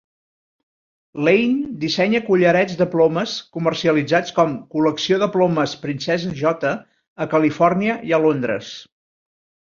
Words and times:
Lane 1.25 1.57
dissenya 1.81 2.21
collarets 2.29 2.79
de 2.79 2.87
plomes 2.93 3.33
comercialitzats 3.57 4.33
com 4.37 4.55
"Col·lecció 4.71 5.19
de 5.25 5.27
Plomes 5.35 5.75
Princesa 5.83 6.31
J." 6.39 6.71
a 7.27 7.29
Califòrnia 7.35 7.99
i 8.13 8.17
a 8.17 8.21
Londres. 8.25 8.71